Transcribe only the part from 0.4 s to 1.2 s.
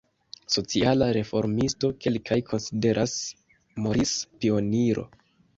Sociala